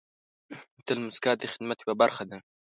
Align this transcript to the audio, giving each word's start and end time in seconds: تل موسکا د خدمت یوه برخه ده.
تل 0.85 0.97
موسکا 1.05 1.31
د 1.37 1.43
خدمت 1.51 1.77
یوه 1.83 1.95
برخه 2.01 2.23
ده. 2.29 2.37